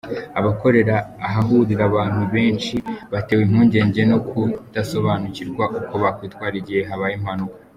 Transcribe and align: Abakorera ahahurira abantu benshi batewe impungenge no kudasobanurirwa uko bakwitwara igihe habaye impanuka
Abakorera 0.39 0.95
ahahurira 1.27 1.83
abantu 1.89 2.21
benshi 2.33 2.75
batewe 3.13 3.41
impungenge 3.47 4.01
no 4.11 4.17
kudasobanurirwa 4.29 5.63
uko 5.79 5.93
bakwitwara 6.03 6.55
igihe 6.61 6.81
habaye 6.89 7.13
impanuka 7.19 7.55